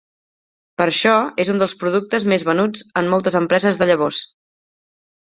[0.81, 1.11] Per això
[1.43, 4.23] és un dels productes més venuts en moltes empreses de llavors.